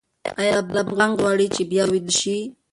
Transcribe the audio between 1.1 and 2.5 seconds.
غواړي چې بیا ویده شي؟